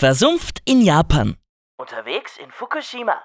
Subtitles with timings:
[0.00, 1.34] Versumpft in Japan.
[1.76, 3.16] Unterwegs in Fukushima.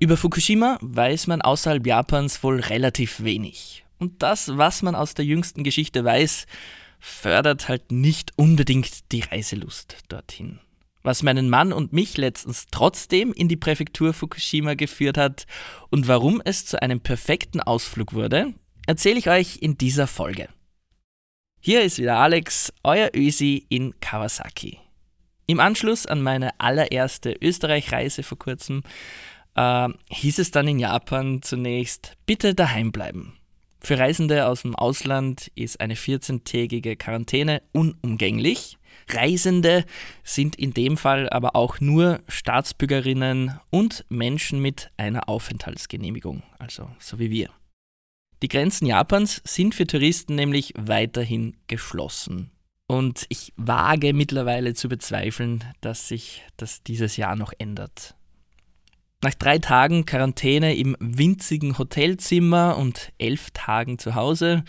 [0.00, 3.84] Über Fukushima weiß man außerhalb Japans wohl relativ wenig.
[4.00, 6.46] Und das, was man aus der jüngsten Geschichte weiß,
[6.98, 10.58] fördert halt nicht unbedingt die Reiselust dorthin.
[11.04, 15.44] Was meinen Mann und mich letztens trotzdem in die Präfektur Fukushima geführt hat
[15.90, 18.54] und warum es zu einem perfekten Ausflug wurde,
[18.86, 20.48] erzähle ich euch in dieser Folge.
[21.60, 24.78] Hier ist wieder Alex, euer Ösi in Kawasaki.
[25.46, 28.82] Im Anschluss an meine allererste Österreich-Reise vor kurzem
[29.56, 33.36] äh, hieß es dann in Japan zunächst, bitte daheim bleiben.
[33.80, 38.78] Für Reisende aus dem Ausland ist eine 14-tägige Quarantäne unumgänglich.
[39.08, 39.84] Reisende
[40.22, 47.18] sind in dem Fall aber auch nur Staatsbürgerinnen und Menschen mit einer Aufenthaltsgenehmigung, also so
[47.18, 47.50] wie wir.
[48.42, 52.50] Die Grenzen Japans sind für Touristen nämlich weiterhin geschlossen.
[52.86, 58.14] Und ich wage mittlerweile zu bezweifeln, dass sich das dieses Jahr noch ändert.
[59.22, 64.64] Nach drei Tagen Quarantäne im winzigen Hotelzimmer und elf Tagen zu Hause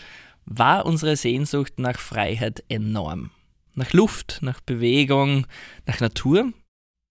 [0.46, 3.30] war unsere Sehnsucht nach Freiheit enorm.
[3.76, 5.46] Nach Luft, nach Bewegung,
[5.84, 6.52] nach Natur.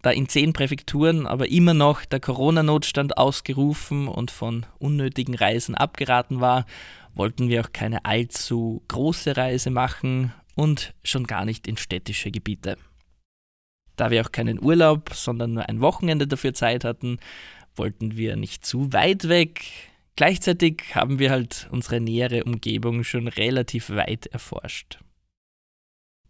[0.01, 6.41] Da in zehn Präfekturen aber immer noch der Corona-Notstand ausgerufen und von unnötigen Reisen abgeraten
[6.41, 6.65] war,
[7.13, 12.77] wollten wir auch keine allzu große Reise machen und schon gar nicht in städtische Gebiete.
[13.95, 17.19] Da wir auch keinen Urlaub, sondern nur ein Wochenende dafür Zeit hatten,
[17.75, 19.65] wollten wir nicht zu weit weg.
[20.15, 24.99] Gleichzeitig haben wir halt unsere nähere Umgebung schon relativ weit erforscht.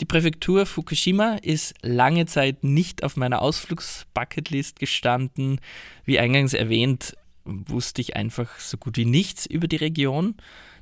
[0.01, 5.61] Die Präfektur Fukushima ist lange Zeit nicht auf meiner Ausflugsbucketlist gestanden.
[6.03, 7.15] Wie eingangs erwähnt,
[7.45, 10.35] wusste ich einfach so gut wie nichts über die Region,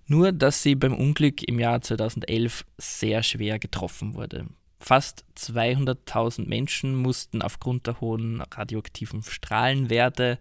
[0.07, 4.47] nur dass sie beim Unglück im Jahr 2011 sehr schwer getroffen wurde.
[4.79, 10.39] Fast 200.000 Menschen mussten aufgrund der hohen radioaktiven Strahlenwerte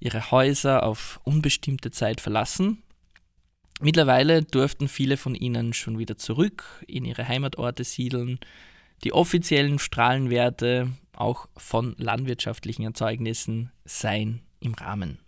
[0.00, 2.82] ihre Häuser auf unbestimmte Zeit verlassen.
[3.80, 8.38] Mittlerweile durften viele von ihnen schon wieder zurück in ihre Heimatorte siedeln.
[9.04, 15.18] Die offiziellen Strahlenwerte, auch von landwirtschaftlichen Erzeugnissen, seien im Rahmen.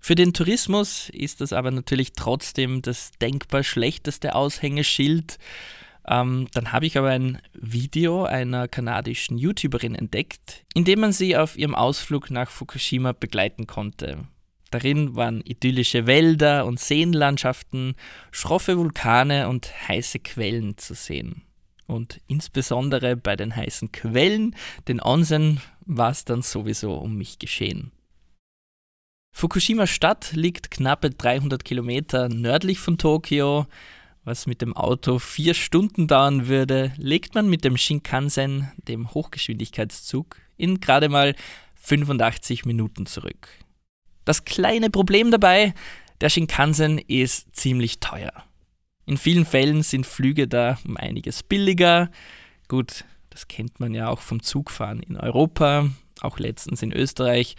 [0.00, 5.38] Für den Tourismus ist das aber natürlich trotzdem das denkbar schlechteste Aushängeschild.
[6.06, 11.36] Ähm, dann habe ich aber ein Video einer kanadischen YouTuberin entdeckt, in dem man sie
[11.36, 14.28] auf ihrem Ausflug nach Fukushima begleiten konnte.
[14.70, 17.94] Darin waren idyllische Wälder und Seenlandschaften,
[18.30, 21.42] schroffe Vulkane und heiße Quellen zu sehen.
[21.86, 24.56] Und insbesondere bei den heißen Quellen,
[24.88, 27.92] den Onsen, war es dann sowieso um mich geschehen.
[29.32, 33.66] Fukushima Stadt liegt knappe 300 Kilometer nördlich von Tokio,
[34.24, 40.40] was mit dem Auto vier Stunden dauern würde, legt man mit dem Shinkansen, dem Hochgeschwindigkeitszug,
[40.56, 41.36] in gerade mal
[41.74, 43.48] 85 Minuten zurück.
[44.26, 45.72] Das kleine Problem dabei,
[46.20, 48.32] der Shinkansen ist ziemlich teuer.
[49.06, 52.10] In vielen Fällen sind Flüge da um einiges billiger.
[52.68, 55.88] Gut, das kennt man ja auch vom Zugfahren in Europa,
[56.20, 57.56] auch letztens in Österreich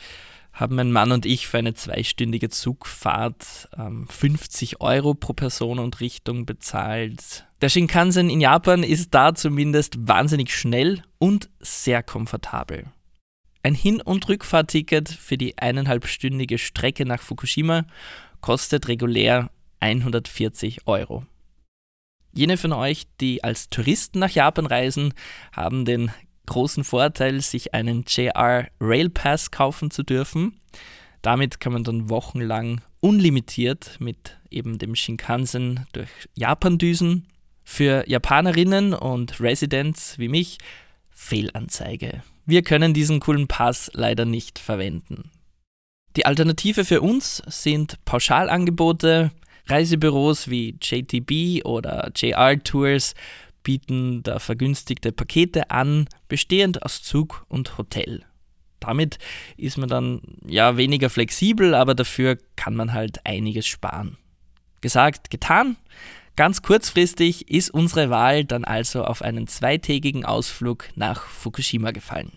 [0.60, 6.00] haben mein Mann und ich für eine zweistündige Zugfahrt ähm, 50 Euro pro Person und
[6.00, 7.46] Richtung bezahlt.
[7.62, 12.86] Der Shinkansen in Japan ist da zumindest wahnsinnig schnell und sehr komfortabel.
[13.64, 17.86] Ein Hin- und Rückfahrticket für die eineinhalbstündige Strecke nach Fukushima
[18.42, 21.26] kostet regulär 140 Euro.
[22.34, 25.14] Jene von euch, die als Touristen nach Japan reisen,
[25.52, 26.12] haben den
[26.46, 30.60] großen Vorteil, sich einen JR Rail Pass kaufen zu dürfen.
[31.22, 37.28] Damit kann man dann wochenlang unlimitiert mit eben dem Shinkansen durch Japan düsen.
[37.64, 40.58] Für Japanerinnen und Residents wie mich
[41.10, 42.24] Fehlanzeige.
[42.50, 45.32] Wir können diesen coolen Pass leider nicht verwenden.
[46.16, 49.32] Die Alternative für uns sind Pauschalangebote,
[49.68, 53.16] Reisebüros wie JTB oder JR Tours
[53.64, 58.24] bieten da vergünstigte Pakete an, bestehend aus Zug und Hotel.
[58.80, 59.20] Damit
[59.58, 64.16] ist man dann ja weniger flexibel, aber dafür kann man halt einiges sparen.
[64.80, 65.76] Gesagt, getan.
[66.38, 72.32] Ganz kurzfristig ist unsere Wahl dann also auf einen zweitägigen Ausflug nach Fukushima gefallen.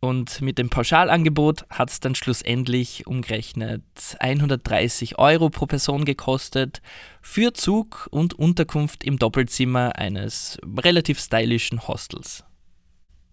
[0.00, 3.84] Und mit dem Pauschalangebot hat es dann schlussendlich umgerechnet
[4.18, 6.82] 130 Euro pro Person gekostet
[7.22, 12.42] für Zug und Unterkunft im Doppelzimmer eines relativ stylischen Hostels.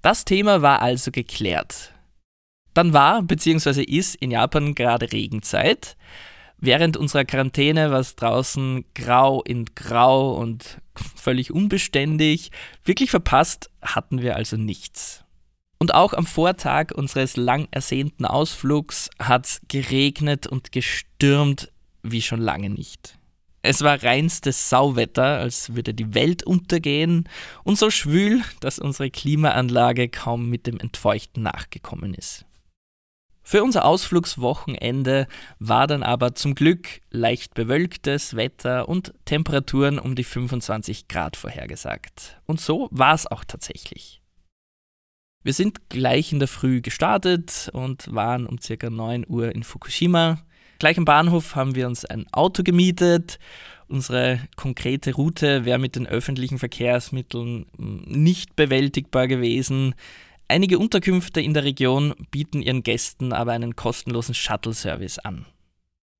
[0.03, 1.93] Das Thema war also geklärt.
[2.75, 3.81] Dann war bzw.
[3.81, 5.97] ist in Japan gerade Regenzeit.
[6.63, 10.79] Während unserer Quarantäne war es draußen grau in grau und
[11.15, 12.51] völlig unbeständig.
[12.85, 15.25] Wirklich verpasst hatten wir also nichts.
[15.79, 21.71] Und auch am Vortag unseres lang ersehnten Ausflugs hat es geregnet und gestürmt
[22.03, 23.17] wie schon lange nicht.
[23.63, 27.27] Es war reinstes Sauwetter, als würde die Welt untergehen
[27.63, 32.45] und so schwül, dass unsere Klimaanlage kaum mit dem Entfeuchten nachgekommen ist.
[33.51, 35.27] Für unser Ausflugswochenende
[35.59, 42.39] war dann aber zum Glück leicht bewölktes Wetter und Temperaturen um die 25 Grad vorhergesagt.
[42.45, 44.21] Und so war es auch tatsächlich.
[45.43, 50.41] Wir sind gleich in der Früh gestartet und waren um circa 9 Uhr in Fukushima.
[50.79, 53.37] Gleich am Bahnhof haben wir uns ein Auto gemietet.
[53.89, 59.93] Unsere konkrete Route wäre mit den öffentlichen Verkehrsmitteln hm, nicht bewältigbar gewesen.
[60.51, 65.45] Einige Unterkünfte in der Region bieten ihren Gästen aber einen kostenlosen Shuttle-Service an.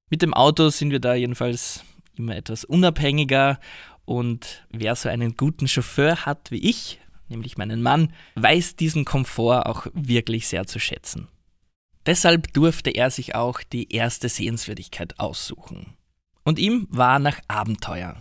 [0.10, 1.83] Mit dem Auto sind wir da jedenfalls
[2.16, 3.60] immer etwas unabhängiger
[4.06, 9.66] und wer so einen guten Chauffeur hat wie ich, nämlich meinen Mann, weiß diesen Komfort
[9.66, 11.28] auch wirklich sehr zu schätzen.
[12.06, 15.98] Deshalb durfte er sich auch die erste Sehenswürdigkeit aussuchen.
[16.45, 18.16] Und ihm war nach Abenteuer.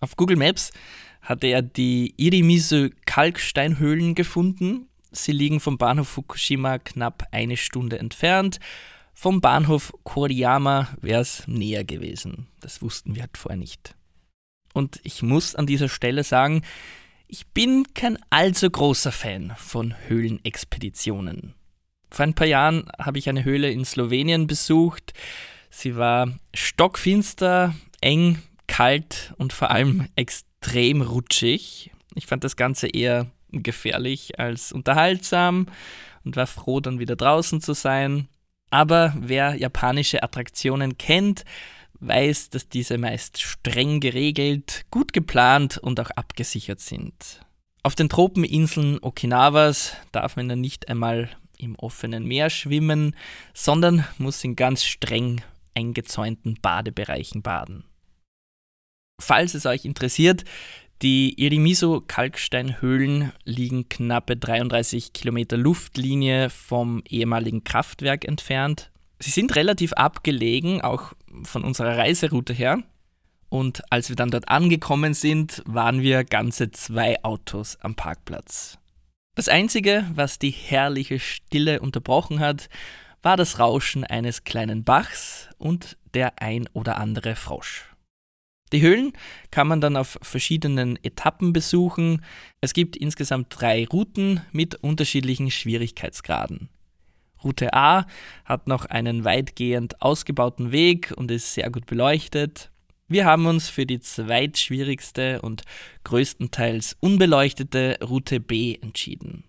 [0.00, 0.72] Auf Google Maps
[1.20, 8.58] hatte er die Irimisu Kalksteinhöhlen gefunden, Sie liegen vom Bahnhof Fukushima knapp eine Stunde entfernt.
[9.12, 12.48] Vom Bahnhof Koriyama wäre es näher gewesen.
[12.60, 13.94] Das wussten wir halt vorher nicht.
[14.72, 16.62] Und ich muss an dieser Stelle sagen,
[17.28, 21.54] ich bin kein allzu großer Fan von Höhlenexpeditionen.
[22.10, 25.12] Vor ein paar Jahren habe ich eine Höhle in Slowenien besucht.
[25.70, 31.90] Sie war stockfinster, eng, kalt und vor allem extrem rutschig.
[32.14, 35.66] Ich fand das Ganze eher gefährlich als unterhaltsam
[36.24, 38.28] und war froh, dann wieder draußen zu sein.
[38.70, 41.44] Aber wer japanische Attraktionen kennt,
[42.00, 47.40] weiß, dass diese meist streng geregelt, gut geplant und auch abgesichert sind.
[47.82, 51.28] Auf den Tropeninseln Okinawas darf man dann nicht einmal
[51.58, 53.14] im offenen Meer schwimmen,
[53.54, 55.42] sondern muss in ganz streng
[55.74, 57.84] eingezäunten Badebereichen baden.
[59.20, 60.44] Falls es euch interessiert,
[61.02, 68.92] die Irimiso-Kalksteinhöhlen liegen knappe 33 Kilometer Luftlinie vom ehemaligen Kraftwerk entfernt.
[69.18, 71.12] Sie sind relativ abgelegen, auch
[71.42, 72.84] von unserer Reiseroute her.
[73.48, 78.78] Und als wir dann dort angekommen sind, waren wir ganze zwei Autos am Parkplatz.
[79.34, 82.68] Das Einzige, was die herrliche Stille unterbrochen hat,
[83.22, 87.91] war das Rauschen eines kleinen Bachs und der ein oder andere Frosch.
[88.72, 89.12] Die Höhlen
[89.50, 92.24] kann man dann auf verschiedenen Etappen besuchen.
[92.60, 96.70] Es gibt insgesamt drei Routen mit unterschiedlichen Schwierigkeitsgraden.
[97.44, 98.06] Route A
[98.44, 102.70] hat noch einen weitgehend ausgebauten Weg und ist sehr gut beleuchtet.
[103.08, 105.64] Wir haben uns für die zweitschwierigste und
[106.04, 109.44] größtenteils unbeleuchtete Route B entschieden.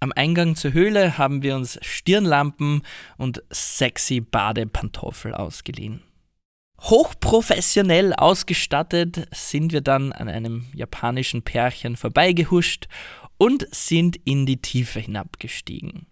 [0.00, 2.82] Am Eingang zur Höhle haben wir uns Stirnlampen
[3.16, 6.02] und sexy Badepantoffel ausgeliehen.
[6.80, 12.86] Hochprofessionell ausgestattet sind wir dann an einem japanischen Pärchen vorbeigehuscht
[13.36, 16.06] und sind in die Tiefe hinabgestiegen.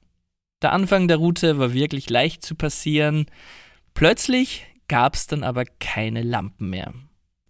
[0.62, 3.26] Der Anfang der Route war wirklich leicht zu passieren.
[3.94, 6.92] Plötzlich gab es dann aber keine Lampen mehr.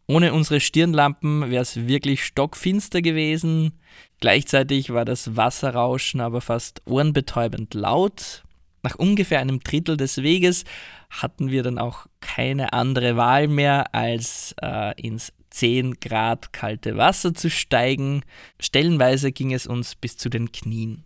[0.09, 3.73] Ohne unsere Stirnlampen wäre es wirklich stockfinster gewesen.
[4.21, 8.45] Gleichzeitig war das Wasserrauschen aber fast ohrenbetäubend laut.
[8.87, 10.63] Nach ungefähr einem Drittel des Weges
[11.11, 17.35] hatten wir dann auch keine andere Wahl mehr, als äh, ins 10 Grad kalte Wasser
[17.35, 18.23] zu steigen.
[18.61, 21.03] Stellenweise ging es uns bis zu den Knien.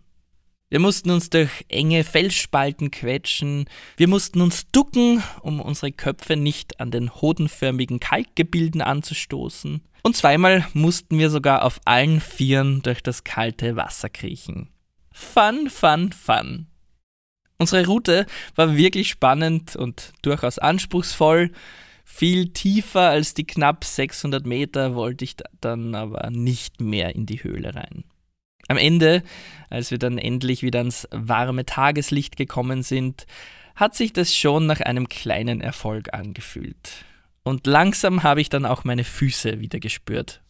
[0.69, 3.65] Wir mussten uns durch enge Felsspalten quetschen,
[3.97, 9.81] wir mussten uns ducken, um unsere Köpfe nicht an den hodenförmigen Kalkgebilden anzustoßen.
[10.03, 14.69] Und zweimal mussten wir sogar auf allen Vieren durch das kalte Wasser kriechen.
[15.11, 16.67] Fun, fun, fun.
[17.61, 18.25] Unsere Route
[18.55, 21.51] war wirklich spannend und durchaus anspruchsvoll.
[22.03, 27.43] Viel tiefer als die knapp 600 Meter wollte ich dann aber nicht mehr in die
[27.43, 28.03] Höhle rein.
[28.67, 29.21] Am Ende,
[29.69, 33.27] als wir dann endlich wieder ans warme Tageslicht gekommen sind,
[33.75, 37.05] hat sich das schon nach einem kleinen Erfolg angefühlt.
[37.43, 40.41] Und langsam habe ich dann auch meine Füße wieder gespürt.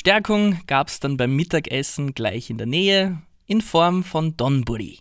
[0.00, 4.98] Stärkung gab es dann beim Mittagessen gleich in der Nähe in Form von Donburi.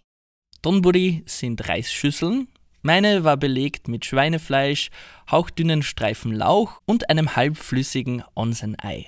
[0.61, 2.49] Donburi sind Reisschüsseln,
[2.81, 4.89] Meine war belegt mit Schweinefleisch,
[5.31, 9.05] hauchdünnen Streifen Lauch und einem halbflüssigen Onsen-Ei.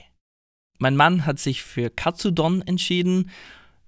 [0.79, 3.29] Mein Mann hat sich für Katsudon entschieden.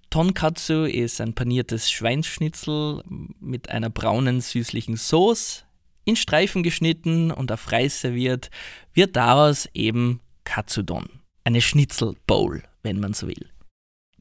[0.10, 3.02] Tonkatsu ist ein paniertes Schweinsschnitzel
[3.40, 5.64] mit einer braunen süßlichen Sauce.
[6.04, 8.50] In Streifen geschnitten und auf Reis serviert,
[8.94, 11.23] wird daraus eben Katsudon.
[11.44, 13.50] Eine Schnitzelbowl, wenn man so will.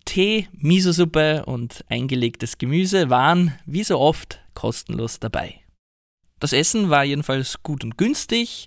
[0.04, 5.60] Tee, Miso-Suppe und eingelegtes Gemüse waren, wie so oft, kostenlos dabei.
[6.40, 8.66] Das Essen war jedenfalls gut und günstig.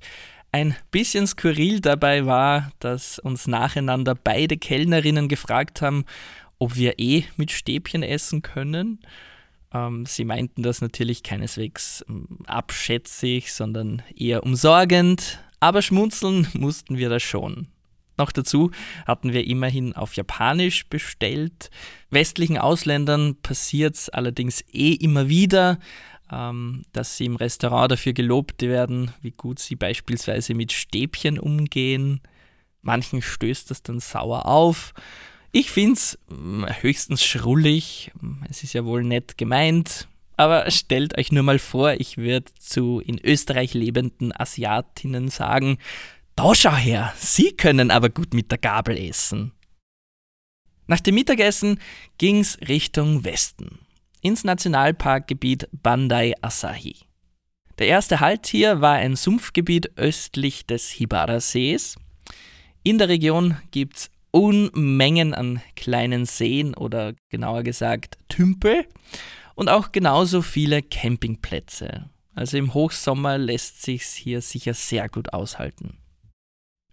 [0.54, 6.06] Ein bisschen skurril dabei war, dass uns nacheinander beide Kellnerinnen gefragt haben,
[6.58, 9.00] ob wir eh mit Stäbchen essen können.
[9.74, 17.10] Ähm, sie meinten das natürlich keineswegs ähm, abschätzig, sondern eher umsorgend, aber schmunzeln mussten wir
[17.10, 17.68] das schon.
[18.18, 18.72] Noch dazu
[19.06, 21.70] hatten wir immerhin auf Japanisch bestellt.
[22.10, 25.80] Westlichen Ausländern passiert es allerdings eh immer wieder,
[26.32, 32.22] ähm, dass sie im Restaurant dafür gelobt werden, wie gut sie beispielsweise mit Stäbchen umgehen.
[32.82, 34.94] Manchen stößt das dann sauer auf.
[35.52, 38.12] Ich finde es hm, höchstens schrullig.
[38.50, 40.08] Es ist ja wohl nett gemeint.
[40.38, 45.78] Aber stellt euch nur mal vor, ich würde zu in Österreich lebenden Asiatinnen sagen,
[46.36, 49.54] da schau her, Sie können aber gut mit der Gabel essen.
[50.88, 51.80] Nach dem Mittagessen
[52.18, 53.80] ging's Richtung Westen,
[54.22, 56.96] ins Nationalparkgebiet Bandai Asahi.
[57.80, 61.96] Der erste Halt hier war ein Sumpfgebiet östlich des Hibara-Sees.
[62.84, 68.86] In der Region gibt's Unmengen an kleinen Seen oder genauer gesagt Tümpel
[69.56, 72.10] und auch genauso viele Campingplätze.
[72.34, 75.98] Also im Hochsommer lässt sich's hier sicher sehr gut aushalten.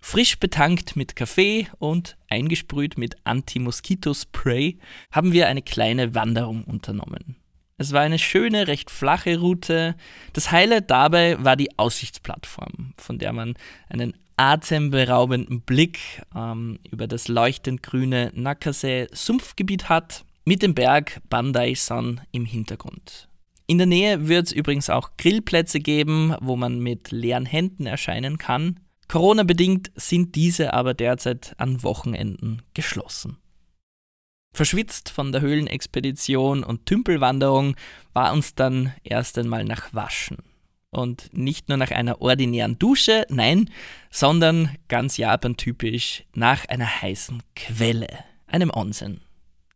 [0.04, 4.78] Frisch betankt mit Kaffee und eingesprüht mit Anti-Moskito-Spray
[5.12, 7.36] haben wir eine kleine Wanderung unternommen.
[7.78, 9.94] Es war eine schöne, recht flache Route.
[10.34, 13.54] Das Highlight dabei war die Aussichtsplattform, von der man
[13.88, 16.00] einen atemberaubenden Blick
[16.34, 23.28] ähm, über das leuchtend grüne Nakase-Sumpfgebiet hat, mit dem Berg Bandai San im Hintergrund.
[23.68, 28.36] In der Nähe wird es übrigens auch Grillplätze geben, wo man mit leeren Händen erscheinen
[28.36, 28.80] kann.
[29.12, 33.36] Corona-bedingt sind diese aber derzeit an Wochenenden geschlossen.
[34.54, 37.76] Verschwitzt von der Höhlenexpedition und Tümpelwanderung
[38.14, 40.38] war uns dann erst einmal nach Waschen.
[40.88, 43.68] Und nicht nur nach einer ordinären Dusche, nein,
[44.10, 48.08] sondern ganz Japan-typisch nach einer heißen Quelle,
[48.46, 49.20] einem Onsen.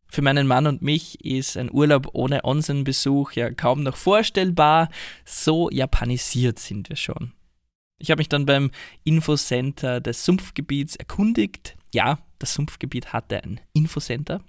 [0.08, 4.88] Für meinen Mann und mich ist ein Urlaub ohne Onsenbesuch ja kaum noch vorstellbar,
[5.26, 7.35] so japanisiert sind wir schon.
[7.98, 8.70] Ich habe mich dann beim
[9.04, 11.76] Infocenter des Sumpfgebiets erkundigt.
[11.94, 14.42] Ja, das Sumpfgebiet hatte ein Infocenter.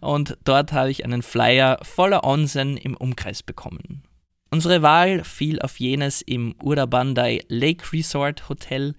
[0.00, 4.02] Und dort habe ich einen Flyer voller Onsen im Umkreis bekommen.
[4.50, 8.94] Unsere Wahl fiel auf jenes im Urabandai Lake Resort Hotel.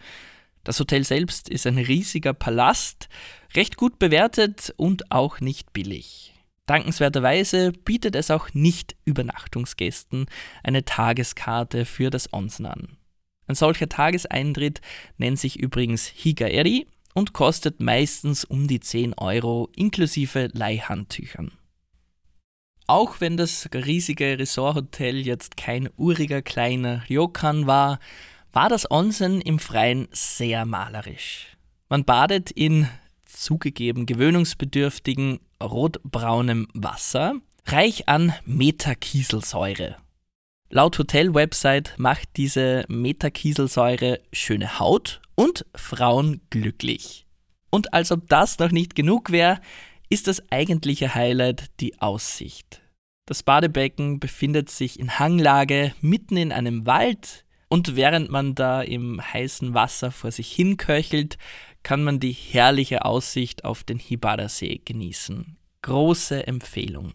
[0.65, 3.08] Das Hotel selbst ist ein riesiger Palast,
[3.56, 6.34] recht gut bewertet und auch nicht billig.
[6.65, 10.25] Dankenswerterweise bietet es auch nicht Übernachtungsgästen
[10.63, 12.98] eine Tageskarte für das Onsen an.
[13.47, 14.81] Ein solcher Tageseintritt
[15.17, 21.51] nennt sich übrigens Higaeri und kostet meistens um die 10 Euro inklusive Leihhandtüchern.
[22.85, 27.99] Auch wenn das riesige Resorthotel jetzt kein uriger kleiner Ryokan war,
[28.53, 31.57] war das Onsen im Freien sehr malerisch.
[31.89, 32.87] Man badet in
[33.25, 37.35] zugegeben gewöhnungsbedürftigen rotbraunem Wasser,
[37.65, 39.97] reich an Metakieselsäure.
[40.69, 47.25] Laut Hotel-Website macht diese Metakieselsäure schöne Haut und Frauen glücklich.
[47.69, 49.62] Und als ob das noch nicht genug wäre,
[50.09, 52.81] ist das eigentliche Highlight die Aussicht.
[53.25, 59.21] Das Badebecken befindet sich in Hanglage mitten in einem Wald und während man da im
[59.21, 61.38] heißen Wasser vor sich hinköchelt,
[61.83, 65.57] kann man die herrliche Aussicht auf den Hibara-See genießen.
[65.81, 67.13] Große Empfehlung.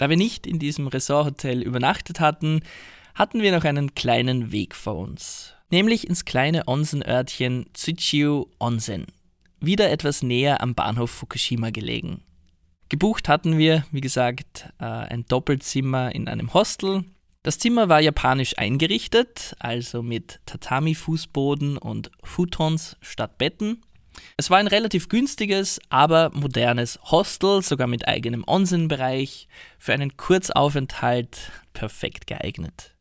[0.00, 2.62] Da wir nicht in diesem Resorthotel übernachtet hatten,
[3.14, 9.08] hatten wir noch einen kleinen Weg vor uns, nämlich ins kleine Onsenörtchen Tsuchiu Onsen,
[9.60, 12.22] wieder etwas näher am Bahnhof Fukushima gelegen.
[12.88, 17.04] Gebucht hatten wir, wie gesagt, äh, ein Doppelzimmer in einem Hostel.
[17.42, 23.82] Das Zimmer war japanisch eingerichtet, also mit Tatami-Fußboden und Futons statt Betten.
[24.36, 29.48] Es war ein relativ günstiges, aber modernes Hostel, sogar mit eigenem Onsen-Bereich,
[29.78, 32.94] für einen Kurzaufenthalt perfekt geeignet.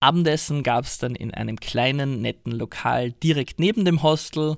[0.00, 4.56] Abendessen gab es dann in einem kleinen, netten Lokal direkt neben dem Hostel.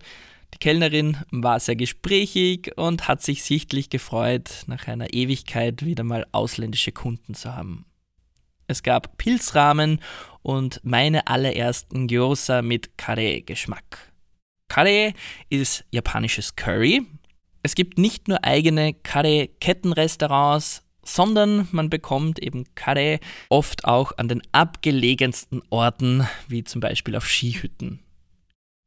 [0.54, 6.26] Die Kellnerin war sehr gesprächig und hat sich sichtlich gefreut, nach einer Ewigkeit wieder mal
[6.30, 7.86] ausländische Kunden zu haben.
[8.68, 10.00] Es gab Pilzrahmen
[10.42, 14.11] und meine allerersten Gyoza mit Kare-Geschmack.
[14.72, 15.12] Kare
[15.50, 17.02] ist japanisches Curry.
[17.62, 24.40] Es gibt nicht nur eigene Kare-Kettenrestaurants, sondern man bekommt eben Kare oft auch an den
[24.52, 28.00] abgelegensten Orten, wie zum Beispiel auf Skihütten.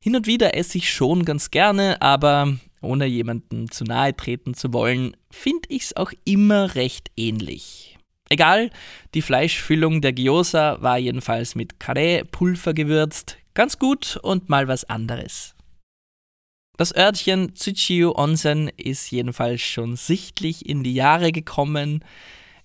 [0.04, 4.74] Hin und wieder esse ich schon ganz gerne, aber ohne jemandem zu nahe treten zu
[4.74, 8.00] wollen, finde ich es auch immer recht ähnlich.
[8.30, 8.72] Egal,
[9.14, 15.55] die Fleischfüllung der Gyoza war jedenfalls mit Kare-Pulver gewürzt, ganz gut und mal was anderes.
[16.78, 22.04] Das Örtchen Tsuchiyu Onsen ist jedenfalls schon sichtlich in die Jahre gekommen.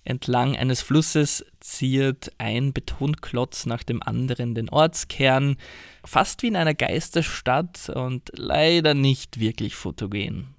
[0.03, 5.55] Entlang eines Flusses ziert ein Betonklotz nach dem anderen den Ortskern,
[6.03, 10.55] fast wie in einer Geisterstadt und leider nicht wirklich fotogen.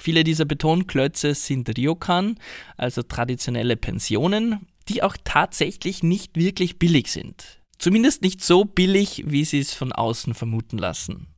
[0.00, 2.38] Viele dieser Betonklötze sind Ryokan,
[2.78, 7.60] also traditionelle Pensionen, die auch tatsächlich nicht wirklich billig sind.
[7.78, 11.33] Zumindest nicht so billig, wie sie es von außen vermuten lassen.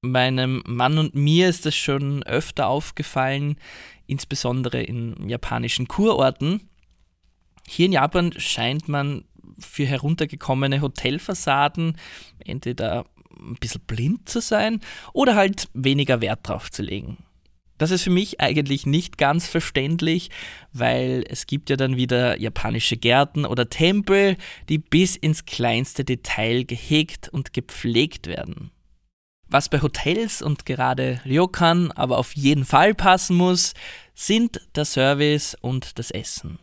[0.00, 3.56] Meinem Mann und mir ist das schon öfter aufgefallen,
[4.06, 6.68] insbesondere in japanischen Kurorten.
[7.66, 9.24] Hier in Japan scheint man
[9.58, 11.96] für heruntergekommene Hotelfassaden
[12.44, 13.06] entweder
[13.40, 14.80] ein bisschen blind zu sein
[15.12, 17.18] oder halt weniger Wert drauf zu legen.
[17.76, 20.30] Das ist für mich eigentlich nicht ganz verständlich,
[20.72, 24.36] weil es gibt ja dann wieder japanische Gärten oder Tempel,
[24.68, 28.72] die bis ins kleinste Detail gehegt und gepflegt werden.
[29.50, 33.72] Was bei Hotels und gerade Ryokan aber auf jeden Fall passen muss,
[34.14, 36.58] sind der Service und das Essen.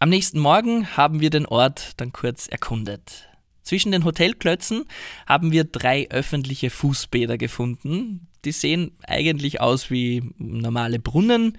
[0.00, 3.28] Am nächsten Morgen haben wir den Ort dann kurz erkundet.
[3.62, 4.84] Zwischen den Hotelklötzen
[5.26, 8.26] haben wir drei öffentliche Fußbäder gefunden.
[8.44, 11.56] Die sehen eigentlich aus wie normale Brunnen.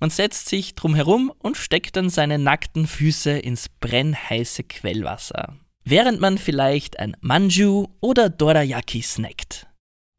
[0.00, 5.56] Man setzt sich drum herum und steckt dann seine nackten Füße ins brennheiße Quellwasser
[5.90, 9.66] während man vielleicht ein Manju oder Dorayaki snackt.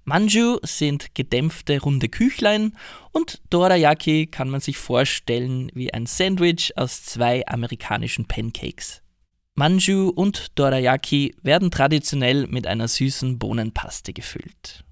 [0.03, 2.75] Manju sind gedämpfte runde Küchlein
[3.11, 9.03] und Dorayaki kann man sich vorstellen wie ein Sandwich aus zwei amerikanischen Pancakes.
[9.53, 14.83] Manju und Dorayaki werden traditionell mit einer süßen Bohnenpaste gefüllt.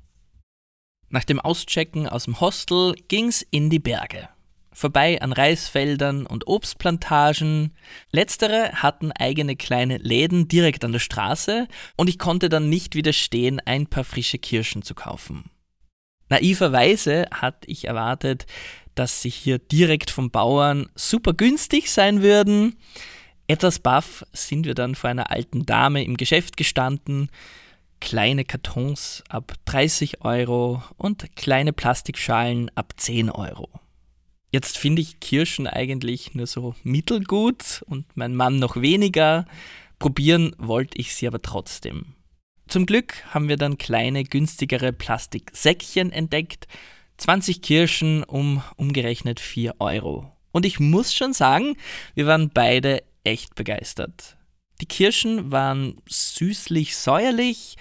[1.10, 4.30] Nach dem Auschecken aus dem Hostel ging's in die Berge
[4.78, 7.74] vorbei an Reisfeldern und Obstplantagen.
[8.12, 13.60] Letztere hatten eigene kleine Läden direkt an der Straße und ich konnte dann nicht widerstehen,
[13.66, 15.50] ein paar frische Kirschen zu kaufen.
[16.30, 18.46] Naiverweise hatte ich erwartet,
[18.94, 22.76] dass sie hier direkt vom Bauern super günstig sein würden.
[23.48, 27.32] Etwas baff sind wir dann vor einer alten Dame im Geschäft gestanden.
[28.00, 33.70] Kleine Kartons ab 30 Euro und kleine Plastikschalen ab 10 Euro.
[34.52, 39.46] Jetzt finde ich Kirschen eigentlich nur so mittelgut und mein Mann noch weniger.
[40.00, 42.14] Probieren wollte ich sie aber trotzdem.
[42.68, 46.68] Zum Glück haben wir dann kleine, günstigere Plastiksäckchen entdeckt.
[47.18, 50.32] 20 Kirschen um umgerechnet 4 Euro.
[50.52, 51.76] Und ich muss schon sagen,
[52.16, 54.38] wir waren beide echt begeistert.
[54.80, 57.76] Die Kirschen waren süßlich-säuerlich,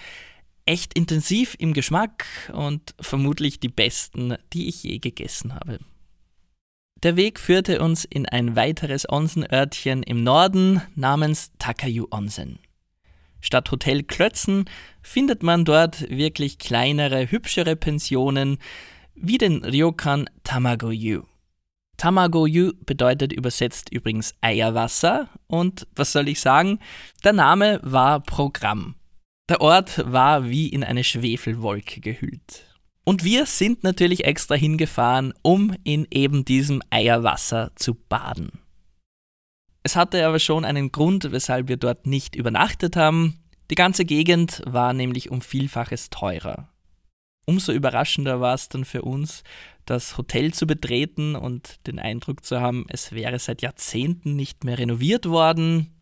[0.65, 5.79] echt intensiv im Geschmack und vermutlich die besten, die ich je gegessen habe.
[7.03, 12.57] Der Weg führte uns in ein weiteres Onsenörtchen im Norden namens Takayu Onsen.
[13.39, 14.65] Statt Hotel Klötzen
[15.03, 18.57] findet man dort wirklich kleinere, hübschere Pensionen
[19.13, 21.23] wie den Ryokan Tamagoyu.
[21.97, 26.79] Tamagoyu bedeutet übersetzt übrigens Eierwasser und was soll ich sagen,
[27.23, 28.95] der Name war Programm.
[29.49, 32.66] Der Ort war wie in eine Schwefelwolke gehüllt.
[33.07, 38.51] Und wir sind natürlich extra hingefahren, um in eben diesem Eierwasser zu baden.
[39.81, 43.39] Es hatte aber schon einen Grund, weshalb wir dort nicht übernachtet haben.
[43.71, 46.67] Die ganze Gegend war nämlich um Vielfaches teurer.
[47.45, 49.45] Umso überraschender war es dann für uns,
[49.85, 54.79] das Hotel zu betreten und den Eindruck zu haben, es wäre seit Jahrzehnten nicht mehr
[54.79, 55.95] renoviert worden.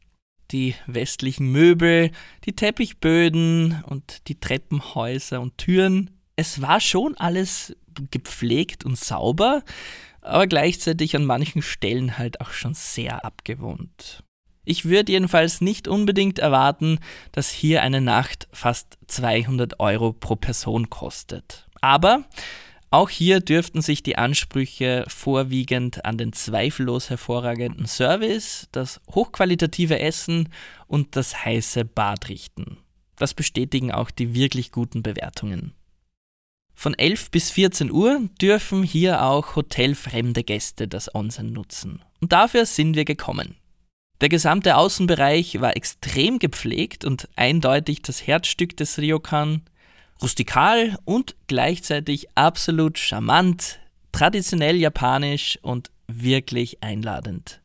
[0.50, 2.10] Die westlichen Möbel,
[2.46, 7.76] die Teppichböden und die Treppenhäuser und Türen es war schon alles
[8.12, 9.64] gepflegt und sauber,
[10.22, 14.24] aber gleichzeitig an manchen Stellen halt auch schon sehr abgewohnt.
[14.66, 17.00] Ich würde jedenfalls nicht unbedingt erwarten,
[17.32, 21.68] dass hier eine Nacht fast 200 Euro pro Person kostet.
[21.82, 22.26] Aber
[22.90, 30.50] auch hier dürften sich die Ansprüche vorwiegend an den zweifellos hervorragenden Service, das hochqualitative Essen
[30.88, 32.78] und das heiße Bad richten.
[33.18, 35.74] Das bestätigen auch die wirklich guten Bewertungen.
[36.76, 42.04] Von 11 bis 14 Uhr dürfen hier auch hotelfremde Gäste das Onsen nutzen.
[42.22, 43.56] Und dafür sind wir gekommen.
[44.22, 49.62] Der gesamte Außenbereich war extrem gepflegt und eindeutig das Herzstück des Ryokan.
[50.22, 53.80] Rustikal und gleichzeitig absolut charmant,
[54.12, 57.62] traditionell japanisch und wirklich einladend.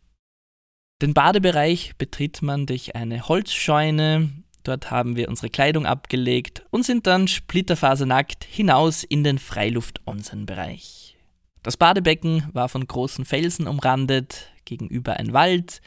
[1.01, 4.31] Den Badebereich betritt man durch eine Holzscheune,
[4.63, 11.17] Dort haben wir unsere Kleidung abgelegt und sind dann splitterfasernackt hinaus in den Freiluft-Onsen-Bereich.
[11.63, 15.81] Das Badebecken war von großen Felsen umrandet, gegenüber ein Wald.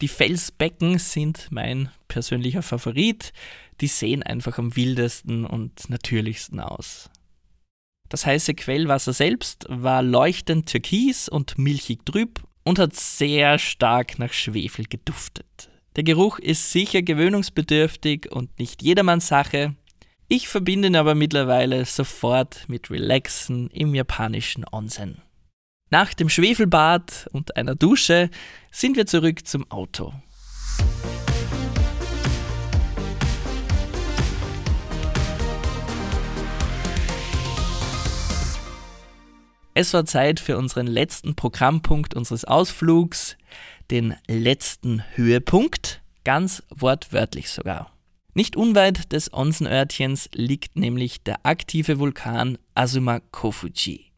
[0.00, 3.32] Die Felsbecken sind mein persönlicher Favorit.
[3.80, 7.10] Die sehen einfach am wildesten und natürlichsten aus.
[8.08, 14.32] Das heiße Quellwasser selbst war leuchtend türkis und milchig trüb und hat sehr stark nach
[14.32, 15.70] Schwefel geduftet.
[15.96, 19.74] Der Geruch ist sicher gewöhnungsbedürftig und nicht jedermanns Sache.
[20.28, 25.20] Ich verbinde ihn aber mittlerweile sofort mit Relaxen im japanischen Onsen.
[25.90, 28.30] Nach dem Schwefelbad und einer Dusche
[28.70, 30.14] sind wir zurück zum Auto.
[39.74, 43.36] Es war Zeit für unseren letzten Programmpunkt unseres Ausflugs,
[43.90, 47.92] den letzten Höhepunkt, ganz wortwörtlich sogar.
[48.34, 54.12] Nicht unweit des Onsenörtchens liegt nämlich der aktive Vulkan Azuma Kofuji.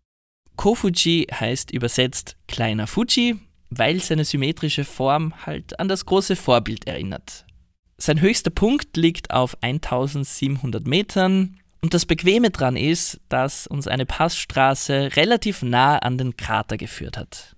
[0.56, 3.36] Kofuji heißt übersetzt kleiner Fuji,
[3.70, 7.46] weil seine symmetrische Form halt an das große Vorbild erinnert.
[7.96, 14.06] Sein höchster Punkt liegt auf 1700 Metern und das Bequeme dran ist, dass uns eine
[14.06, 17.56] Passstraße relativ nah an den Krater geführt hat.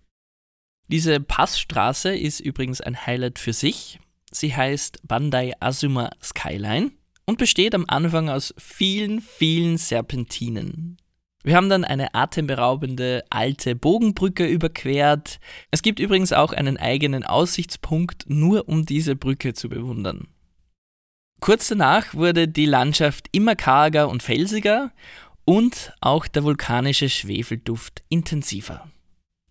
[0.88, 3.98] Diese Passstraße ist übrigens ein Highlight für sich.
[4.30, 6.92] Sie heißt Bandai Azuma Skyline
[7.24, 10.98] und besteht am Anfang aus vielen, vielen Serpentinen.
[11.42, 15.40] Wir haben dann eine atemberaubende alte Bogenbrücke überquert.
[15.70, 20.28] Es gibt übrigens auch einen eigenen Aussichtspunkt, nur um diese Brücke zu bewundern.
[21.40, 24.90] Kurz danach wurde die Landschaft immer karger und felsiger
[25.44, 28.88] und auch der vulkanische Schwefelduft intensiver.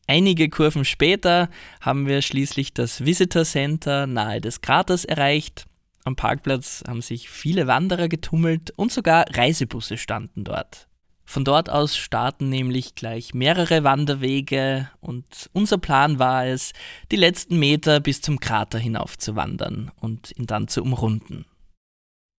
[0.08, 5.66] Einige Kurven später haben wir schließlich das Visitor Center nahe des Kraters erreicht.
[6.04, 10.88] Am Parkplatz haben sich viele Wanderer getummelt und sogar Reisebusse standen dort.
[11.26, 16.74] Von dort aus starten nämlich gleich mehrere Wanderwege und unser Plan war es,
[17.12, 21.46] die letzten Meter bis zum Krater hinauf zu wandern und ihn dann zu umrunden.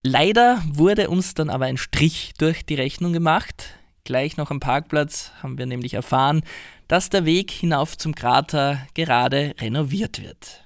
[0.02, 3.70] Leider wurde uns dann aber ein Strich durch die Rechnung gemacht.
[4.04, 6.42] Gleich noch am Parkplatz haben wir nämlich erfahren,
[6.88, 10.64] dass der Weg hinauf zum Krater gerade renoviert wird.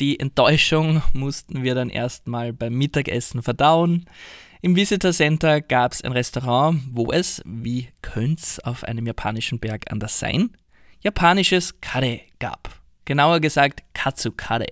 [0.00, 4.06] Die Enttäuschung mussten wir dann erstmal beim Mittagessen verdauen.
[4.60, 9.92] Im Visitor Center gab es ein Restaurant, wo es, wie könnte auf einem japanischen Berg
[9.92, 10.50] anders sein,
[11.00, 12.70] japanisches Kare gab.
[13.04, 14.66] Genauer gesagt Katsukare.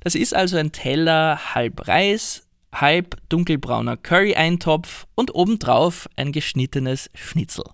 [0.00, 7.64] Das ist also ein Teller halb Reis, halb dunkelbrauner Curry-Eintopf und obendrauf ein geschnittenes Schnitzel.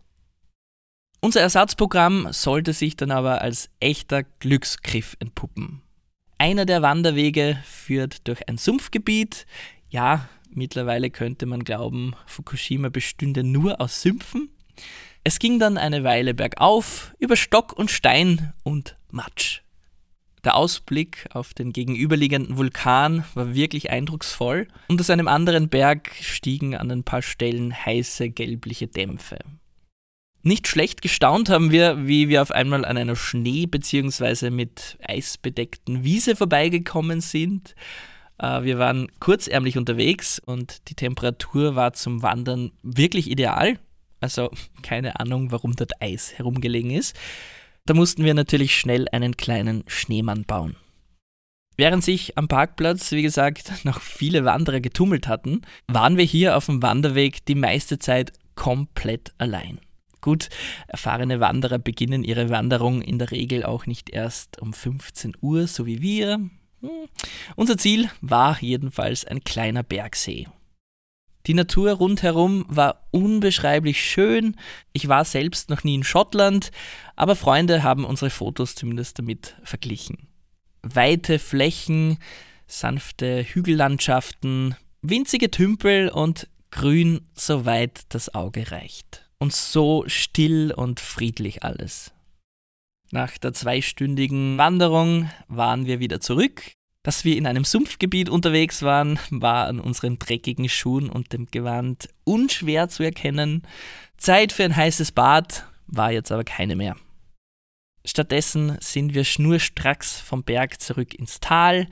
[1.27, 5.83] Unser Ersatzprogramm sollte sich dann aber als echter Glücksgriff entpuppen.
[6.39, 9.45] Einer der Wanderwege führt durch ein Sumpfgebiet.
[9.89, 14.51] Ja, mittlerweile könnte man glauben, Fukushima bestünde nur aus Sümpfen.
[15.25, 19.63] Es ging dann eine Weile bergauf, über Stock und Stein und Matsch.
[20.45, 26.77] Der Ausblick auf den gegenüberliegenden Vulkan war wirklich eindrucksvoll und aus einem anderen Berg stiegen
[26.77, 29.39] an ein paar Stellen heiße gelbliche Dämpfe.
[30.43, 34.51] Nicht schlecht gestaunt haben wir, wie wir auf einmal an einer Schnee- bzw.
[34.51, 37.75] mit Eis bedeckten Wiese vorbeigekommen sind.
[38.39, 43.79] Äh, wir waren kurzärmlich unterwegs und die Temperatur war zum Wandern wirklich ideal.
[44.21, 44.51] Also
[44.83, 47.17] keine Ahnung, warum dort Eis herumgelegen ist.
[47.87, 50.77] Da mussten wir natürlich schnell einen kleinen Schneemann bauen.
[51.77, 56.67] Während sich am Parkplatz, wie gesagt, noch viele Wanderer getummelt hatten, waren wir hier auf
[56.67, 59.79] dem Wanderweg die meiste Zeit komplett allein.
[60.27, 60.49] Gut,
[60.89, 65.87] erfahrene Wanderer beginnen ihre Wanderung in der Regel auch nicht erst um 15 Uhr, so
[65.87, 66.41] wie wir.
[66.81, 66.91] Hm.
[67.55, 70.49] Unser Ziel war jedenfalls ein kleiner Bergsee.
[71.47, 74.57] Die Natur rundherum war unbeschreiblich schön.
[74.93, 76.73] Ich war selbst noch nie in Schottland,
[77.15, 80.27] aber Freunde haben unsere Fotos zumindest damit verglichen.
[80.83, 82.19] Weite Flächen,
[82.67, 91.63] sanfte Hügellandschaften, winzige Tümpel und grün, soweit das Auge reicht und so still und friedlich
[91.63, 92.13] alles.
[93.11, 96.73] Nach der zweistündigen Wanderung waren wir wieder zurück.
[97.03, 102.09] Dass wir in einem Sumpfgebiet unterwegs waren, war an unseren dreckigen Schuhen und dem Gewand
[102.25, 103.63] unschwer zu erkennen.
[104.17, 106.97] Zeit für ein heißes Bad war jetzt aber keine mehr.
[108.05, 111.87] Stattdessen sind wir schnurstracks vom Berg zurück ins Tal,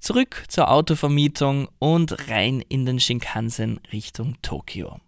[0.00, 5.00] zurück zur Autovermietung und rein in den Shinkansen Richtung Tokio.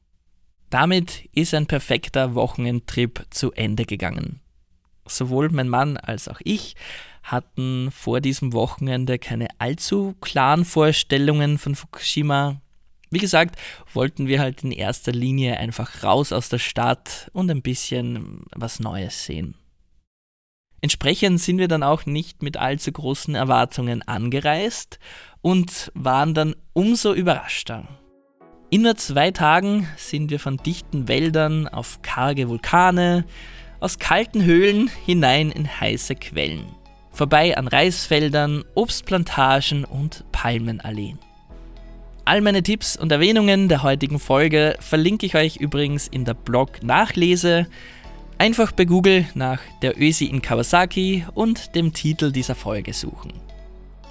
[0.70, 4.40] Damit ist ein perfekter Wochenendtrip zu Ende gegangen.
[5.06, 6.76] Sowohl mein Mann als auch ich
[7.22, 12.60] hatten vor diesem Wochenende keine allzu klaren Vorstellungen von Fukushima.
[13.10, 13.58] Wie gesagt,
[13.94, 18.80] wollten wir halt in erster Linie einfach raus aus der Stadt und ein bisschen was
[18.80, 19.54] Neues sehen.
[20.80, 24.98] Entsprechend sind wir dann auch nicht mit allzu großen Erwartungen angereist
[25.40, 27.88] und waren dann umso überraschter.
[28.70, 33.24] In nur zwei Tagen sind wir von dichten Wäldern auf karge Vulkane,
[33.80, 36.78] aus kalten Höhlen hinein in heiße Quellen
[37.18, 41.18] vorbei an Reisfeldern, Obstplantagen und Palmenalleen.
[42.24, 47.66] All meine Tipps und Erwähnungen der heutigen Folge verlinke ich euch übrigens in der Blog-Nachlese.
[48.38, 53.32] Einfach bei Google nach der Ösi in Kawasaki und dem Titel dieser Folge suchen.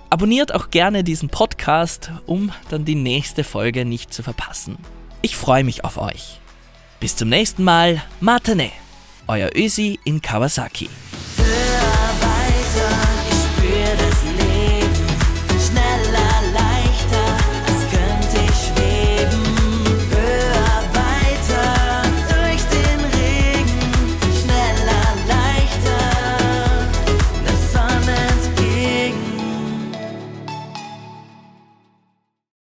[0.09, 4.77] Abonniert auch gerne diesen Podcast, um dann die nächste Folge nicht zu verpassen.
[5.21, 6.39] Ich freue mich auf euch.
[6.99, 8.71] Bis zum nächsten Mal, Matane,
[9.27, 10.89] euer Ösi in Kawasaki.